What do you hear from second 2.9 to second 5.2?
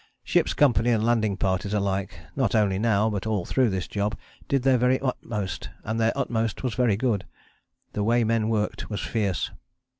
but all through this job, did their very